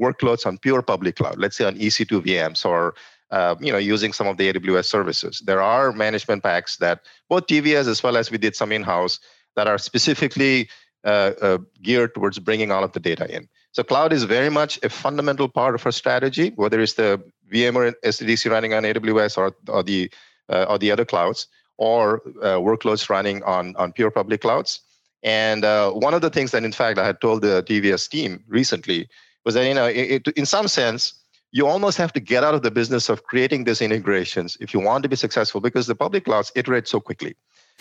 workloads 0.00 0.46
on 0.46 0.58
pure 0.58 0.82
public 0.82 1.16
cloud, 1.16 1.38
let's 1.38 1.56
say 1.56 1.64
on 1.64 1.76
EC2 1.76 2.24
VMs 2.26 2.64
or 2.64 2.94
uh, 3.30 3.54
you 3.60 3.72
know 3.72 3.78
using 3.78 4.12
some 4.12 4.26
of 4.26 4.36
the 4.36 4.52
AWS 4.52 4.84
services, 4.84 5.42
there 5.46 5.62
are 5.62 5.92
management 5.92 6.42
packs 6.42 6.76
that 6.76 7.00
both 7.28 7.46
TVS 7.46 7.88
as 7.88 8.02
well 8.02 8.16
as 8.16 8.30
we 8.30 8.38
did 8.38 8.54
some 8.54 8.70
in-house 8.70 9.18
that 9.56 9.66
are 9.66 9.78
specifically 9.78 10.68
uh, 11.04 11.32
uh, 11.40 11.58
geared 11.82 12.14
towards 12.14 12.38
bringing 12.38 12.70
all 12.70 12.84
of 12.84 12.92
the 12.92 13.00
data 13.00 13.28
in. 13.34 13.48
So 13.72 13.82
cloud 13.82 14.12
is 14.12 14.24
very 14.24 14.50
much 14.50 14.78
a 14.82 14.88
fundamental 14.88 15.48
part 15.48 15.74
of 15.74 15.84
our 15.86 15.92
strategy, 15.92 16.52
whether 16.56 16.80
it's 16.80 16.94
the 16.94 17.22
VMware 17.52 17.88
and 17.88 17.96
SDDC 18.04 18.50
running 18.50 18.74
on 18.74 18.82
AWS 18.82 19.36
or, 19.38 19.54
or 19.68 19.82
the 19.82 20.10
uh, 20.48 20.66
or 20.68 20.78
the 20.78 20.90
other 20.90 21.04
clouds, 21.04 21.46
or 21.76 22.22
uh, 22.42 22.58
workloads 22.58 23.08
running 23.08 23.42
on 23.44 23.76
on 23.76 23.92
pure 23.92 24.10
public 24.10 24.40
clouds. 24.40 24.80
And 25.22 25.64
uh, 25.64 25.92
one 25.92 26.14
of 26.14 26.20
the 26.20 26.30
things 26.30 26.50
that, 26.50 26.64
in 26.64 26.72
fact, 26.72 26.98
I 26.98 27.06
had 27.06 27.20
told 27.20 27.42
the 27.42 27.62
TVS 27.62 28.08
team 28.08 28.42
recently 28.48 29.08
was 29.44 29.54
that 29.54 29.66
you 29.66 29.74
know, 29.74 29.86
it, 29.86 30.26
it, 30.26 30.28
in 30.36 30.46
some 30.46 30.66
sense, 30.66 31.14
you 31.52 31.66
almost 31.66 31.98
have 31.98 32.12
to 32.14 32.20
get 32.20 32.42
out 32.42 32.54
of 32.54 32.62
the 32.62 32.70
business 32.70 33.08
of 33.08 33.24
creating 33.24 33.64
these 33.64 33.80
integrations 33.80 34.56
if 34.60 34.74
you 34.74 34.80
want 34.80 35.02
to 35.02 35.08
be 35.08 35.16
successful, 35.16 35.60
because 35.60 35.86
the 35.86 35.94
public 35.94 36.24
clouds 36.24 36.50
iterate 36.54 36.88
so 36.88 36.98
quickly. 36.98 37.36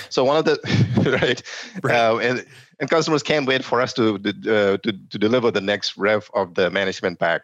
So 0.10 0.24
one 0.24 0.38
of 0.38 0.46
the 0.46 0.60
right, 1.22 1.42
right. 1.84 1.96
Uh, 1.96 2.18
and 2.18 2.46
and 2.80 2.90
customers 2.90 3.24
can't 3.24 3.48
wait 3.48 3.64
for 3.64 3.82
us 3.82 3.94
to 3.94 4.16
uh, 4.16 4.78
to 4.78 4.92
to 5.12 5.18
deliver 5.18 5.52
the 5.52 5.62
next 5.62 5.98
rev 5.98 6.30
of 6.34 6.56
the 6.56 6.70
management 6.70 7.20
pack. 7.20 7.42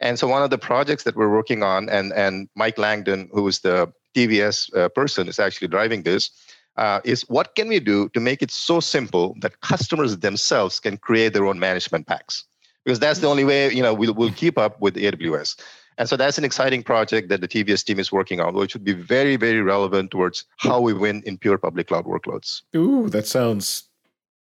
And 0.00 0.18
so 0.18 0.26
one 0.26 0.42
of 0.42 0.50
the 0.50 0.58
projects 0.58 1.04
that 1.04 1.16
we're 1.16 1.30
working 1.30 1.62
on, 1.62 1.88
and, 1.88 2.12
and 2.12 2.48
Mike 2.54 2.78
Langdon, 2.78 3.28
who 3.32 3.46
is 3.48 3.60
the 3.60 3.92
TVS 4.14 4.74
uh, 4.76 4.88
person, 4.88 5.28
is 5.28 5.38
actually 5.38 5.68
driving 5.68 6.02
this, 6.02 6.30
uh, 6.76 7.00
is 7.04 7.22
what 7.22 7.54
can 7.54 7.68
we 7.68 7.80
do 7.80 8.08
to 8.10 8.20
make 8.20 8.42
it 8.42 8.50
so 8.50 8.80
simple 8.80 9.36
that 9.40 9.60
customers 9.60 10.18
themselves 10.18 10.80
can 10.80 10.96
create 10.96 11.34
their 11.34 11.44
own 11.44 11.58
management 11.58 12.06
packs? 12.06 12.44
Because 12.84 12.98
that's 12.98 13.18
the 13.18 13.26
only 13.26 13.44
way 13.44 13.70
you 13.70 13.82
know 13.82 13.92
we'll, 13.92 14.14
we'll 14.14 14.32
keep 14.32 14.56
up 14.56 14.80
with 14.80 14.94
AWS. 14.94 15.60
And 15.98 16.08
so 16.08 16.16
that's 16.16 16.38
an 16.38 16.44
exciting 16.44 16.82
project 16.82 17.28
that 17.28 17.42
the 17.42 17.48
TVS 17.48 17.84
team 17.84 17.98
is 17.98 18.10
working 18.10 18.40
on, 18.40 18.54
which 18.54 18.72
would 18.72 18.84
be 18.84 18.94
very, 18.94 19.36
very 19.36 19.60
relevant 19.60 20.10
towards 20.10 20.46
how 20.56 20.80
we 20.80 20.94
win 20.94 21.22
in 21.26 21.36
pure 21.36 21.58
public 21.58 21.88
cloud 21.88 22.06
workloads. 22.06 22.62
Ooh, 22.74 23.10
that 23.10 23.26
sounds 23.26 23.89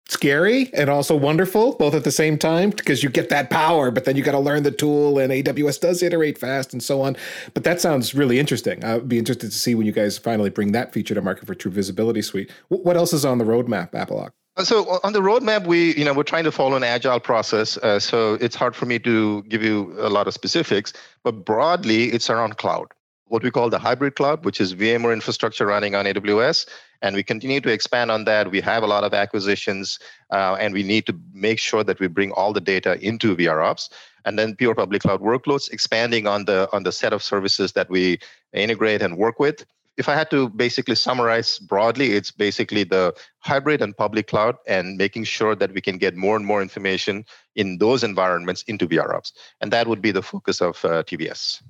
scary 0.09 0.71
and 0.73 0.89
also 0.89 1.17
wonderful 1.17 1.75
both 1.75 1.93
at 1.95 2.05
the 2.05 2.13
same 2.13 2.39
time 2.39 2.71
because 2.71 3.03
you 3.03 3.09
get 3.09 3.29
that 3.29 3.51
power 3.51 3.91
but 3.91 4.05
then 4.05 4.15
you 4.15 4.23
got 4.23 4.33
to 4.33 4.39
learn 4.39 4.63
the 4.63 4.71
tool 4.71 5.19
and 5.19 5.33
aws 5.33 5.81
does 5.81 6.03
iterate 6.03 6.39
fast 6.39 6.73
and 6.73 6.83
so 6.83 7.03
on. 7.03 7.17
But 7.55 7.65
that 7.65 7.81
sounds 7.81 8.15
really 8.15 8.39
interesting. 8.39 8.85
I'd 8.85 9.09
be 9.09 9.19
interested 9.19 9.51
to 9.51 9.57
see 9.57 9.75
when 9.75 9.87
you 9.87 9.93
guys 9.93 10.17
finally 10.17 10.51
bring 10.51 10.73
that 10.73 10.93
feature 10.93 11.15
to 11.15 11.23
market 11.23 11.47
for 11.47 11.55
true 11.55 11.71
visibility 11.73 12.23
suite. 12.23 12.51
What 12.69 12.97
else 12.97 13.13
is 13.13 13.25
on 13.25 13.39
the 13.39 13.45
roadmap 13.45 13.95
Apple? 13.95 14.31
Uh, 14.57 14.65
so 14.65 14.99
on 15.05 15.13
the 15.13 15.21
roadmap 15.21 15.67
we 15.67 15.95
you 15.97 16.05
know 16.05 16.15
we're 16.15 16.23
trying 16.23 16.45
to 16.45 16.53
follow 16.53 16.77
an 16.77 16.85
agile 16.85 17.21
process 17.21 17.77
uh, 17.79 17.99
so 17.99 18.35
it's 18.35 18.57
hard 18.57 18.75
for 18.75 18.87
me 18.87 18.99
to 18.99 19.43
give 19.45 19.63
you 19.63 19.95
a 19.99 20.09
lot 20.09 20.27
of 20.27 20.33
specifics 20.33 20.95
but 21.25 21.45
broadly 21.45 22.05
it's 22.05 22.31
around 22.31 22.57
cloud 22.57 22.87
what 23.29 23.43
we 23.43 23.51
call 23.51 23.69
the 23.71 23.79
hybrid 23.79 24.15
cloud 24.15 24.45
which 24.45 24.61
is 24.61 24.75
vmware 24.75 25.13
infrastructure 25.13 25.67
running 25.67 25.95
on 25.95 26.05
aws 26.07 26.67
and 27.03 27.15
we 27.15 27.23
continue 27.23 27.61
to 27.61 27.71
expand 27.71 28.11
on 28.11 28.25
that. 28.25 28.51
We 28.51 28.61
have 28.61 28.83
a 28.83 28.87
lot 28.87 29.05
of 29.05 29.15
acquisitions, 29.15 29.99
uh, 30.31 30.57
and 30.59 30.73
we 30.75 30.83
need 30.83 31.07
to 31.07 31.19
make 31.33 31.59
sure 31.59 31.85
that 31.85 32.01
we 32.01 32.07
bring 32.07 32.33
all 32.33 32.53
the 32.53 32.61
data 32.61 32.99
into 33.05 33.37
VROps. 33.37 33.91
And 34.25 34.39
then 34.39 34.57
pure 34.57 34.75
public 34.75 35.03
cloud 35.03 35.21
workloads, 35.21 35.71
expanding 35.71 36.27
on 36.27 36.47
the 36.47 36.69
on 36.73 36.83
the 36.83 36.91
set 36.91 37.13
of 37.13 37.23
services 37.23 37.73
that 37.73 37.89
we 37.89 38.19
integrate 38.53 39.03
and 39.03 39.17
work 39.17 39.39
with. 39.39 39.65
If 39.97 40.09
I 40.11 40.15
had 40.15 40.31
to 40.31 40.51
basically 40.51 40.97
summarize 40.97 41.59
broadly, 41.59 42.13
it's 42.13 42.31
basically 42.31 42.85
the 42.85 43.15
hybrid 43.39 43.81
and 43.81 43.97
public 43.97 44.27
cloud 44.27 44.57
and 44.67 44.99
making 44.99 45.25
sure 45.25 45.55
that 45.55 45.73
we 45.73 45.81
can 45.81 45.97
get 45.97 46.17
more 46.17 46.37
and 46.37 46.45
more 46.45 46.61
information 46.61 47.25
in 47.55 47.79
those 47.79 48.05
environments 48.05 48.63
into 48.65 48.87
VROps. 48.87 49.33
And 49.61 49.73
that 49.73 49.87
would 49.87 50.03
be 50.03 50.11
the 50.11 50.23
focus 50.23 50.61
of 50.61 50.85
uh, 50.85 51.03
TVS. 51.05 51.63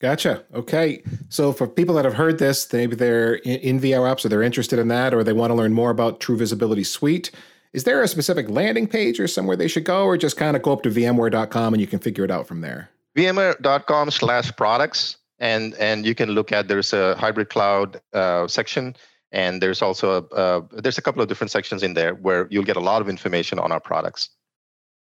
Gotcha. 0.00 0.44
Okay. 0.54 1.02
So 1.28 1.52
for 1.52 1.68
people 1.68 1.94
that 1.96 2.06
have 2.06 2.14
heard 2.14 2.38
this, 2.38 2.72
maybe 2.72 2.96
they're 2.96 3.34
in, 3.34 3.78
in 3.78 3.80
apps 3.80 4.24
or 4.24 4.30
they're 4.30 4.42
interested 4.42 4.78
in 4.78 4.88
that, 4.88 5.12
or 5.12 5.22
they 5.22 5.34
want 5.34 5.50
to 5.50 5.54
learn 5.54 5.74
more 5.74 5.90
about 5.90 6.20
True 6.20 6.38
Visibility 6.38 6.84
Suite. 6.84 7.30
Is 7.74 7.84
there 7.84 8.02
a 8.02 8.08
specific 8.08 8.48
landing 8.48 8.88
page 8.88 9.20
or 9.20 9.28
somewhere 9.28 9.56
they 9.56 9.68
should 9.68 9.84
go, 9.84 10.04
or 10.04 10.16
just 10.16 10.36
kind 10.36 10.56
of 10.56 10.62
go 10.62 10.72
up 10.72 10.82
to 10.82 10.90
VMware.com 10.90 11.74
and 11.74 11.80
you 11.80 11.86
can 11.86 12.00
figure 12.00 12.24
it 12.24 12.30
out 12.30 12.48
from 12.48 12.62
there? 12.62 12.90
VMware.com 13.16 14.10
slash 14.10 14.50
products, 14.56 15.18
and 15.38 15.74
and 15.74 16.06
you 16.06 16.14
can 16.14 16.30
look 16.30 16.50
at 16.50 16.66
there's 16.66 16.92
a 16.92 17.14
hybrid 17.16 17.50
cloud 17.50 18.00
uh, 18.12 18.48
section, 18.48 18.96
and 19.30 19.62
there's 19.62 19.82
also 19.82 20.26
a 20.32 20.34
uh, 20.34 20.60
there's 20.72 20.98
a 20.98 21.02
couple 21.02 21.22
of 21.22 21.28
different 21.28 21.50
sections 21.50 21.82
in 21.82 21.94
there 21.94 22.14
where 22.14 22.48
you'll 22.50 22.64
get 22.64 22.76
a 22.76 22.80
lot 22.80 23.02
of 23.02 23.08
information 23.08 23.58
on 23.58 23.70
our 23.70 23.80
products. 23.80 24.30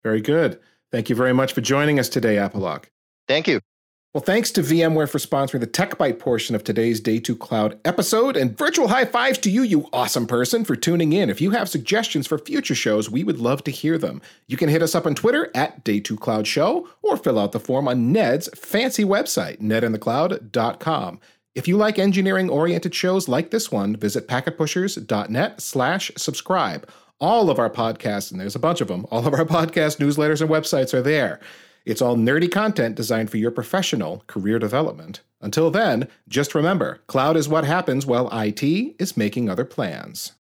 Very 0.02 0.20
good. 0.20 0.58
Thank 0.90 1.08
you 1.08 1.14
very 1.16 1.32
much 1.32 1.52
for 1.52 1.60
joining 1.60 1.98
us 1.98 2.08
today, 2.08 2.36
Apolak. 2.36 2.86
Thank 3.28 3.46
you. 3.46 3.60
Well, 4.18 4.24
thanks 4.24 4.50
to 4.50 4.62
VMware 4.62 5.08
for 5.08 5.18
sponsoring 5.18 5.60
the 5.60 5.68
Tech 5.68 5.90
Byte 5.90 6.18
portion 6.18 6.56
of 6.56 6.64
today's 6.64 6.98
Day 6.98 7.20
2 7.20 7.36
Cloud 7.36 7.78
episode, 7.84 8.36
and 8.36 8.58
virtual 8.58 8.88
high 8.88 9.04
fives 9.04 9.38
to 9.38 9.48
you, 9.48 9.62
you 9.62 9.88
awesome 9.92 10.26
person, 10.26 10.64
for 10.64 10.74
tuning 10.74 11.12
in. 11.12 11.30
If 11.30 11.40
you 11.40 11.52
have 11.52 11.68
suggestions 11.68 12.26
for 12.26 12.36
future 12.36 12.74
shows, 12.74 13.08
we 13.08 13.22
would 13.22 13.38
love 13.38 13.62
to 13.62 13.70
hear 13.70 13.96
them. 13.96 14.20
You 14.48 14.56
can 14.56 14.70
hit 14.70 14.82
us 14.82 14.96
up 14.96 15.06
on 15.06 15.14
Twitter 15.14 15.52
at 15.54 15.84
Day 15.84 16.00
2 16.00 16.16
Cloud 16.16 16.48
Show, 16.48 16.88
or 17.00 17.16
fill 17.16 17.38
out 17.38 17.52
the 17.52 17.60
form 17.60 17.86
on 17.86 18.10
Ned's 18.10 18.48
fancy 18.56 19.04
website, 19.04 19.60
nedinthecloud.com. 19.60 21.20
If 21.54 21.68
you 21.68 21.76
like 21.76 22.00
engineering-oriented 22.00 22.96
shows 22.96 23.28
like 23.28 23.52
this 23.52 23.70
one, 23.70 23.94
visit 23.94 24.26
packetpushers.net 24.26 25.60
slash 25.60 26.10
subscribe. 26.16 26.90
All 27.20 27.50
of 27.50 27.60
our 27.60 27.70
podcasts, 27.70 28.32
and 28.32 28.40
there's 28.40 28.56
a 28.56 28.58
bunch 28.58 28.80
of 28.80 28.88
them, 28.88 29.06
all 29.12 29.28
of 29.28 29.34
our 29.34 29.44
podcast 29.44 29.98
newsletters 29.98 30.40
and 30.40 30.50
websites 30.50 30.92
are 30.92 31.02
there. 31.02 31.38
It's 31.88 32.02
all 32.02 32.16
nerdy 32.16 32.52
content 32.52 32.96
designed 32.96 33.30
for 33.30 33.38
your 33.38 33.50
professional 33.50 34.22
career 34.26 34.58
development. 34.58 35.22
Until 35.40 35.70
then, 35.70 36.06
just 36.28 36.54
remember 36.54 37.00
cloud 37.06 37.34
is 37.34 37.48
what 37.48 37.64
happens 37.64 38.04
while 38.04 38.28
IT 38.30 38.62
is 38.62 39.16
making 39.16 39.48
other 39.48 39.64
plans. 39.64 40.32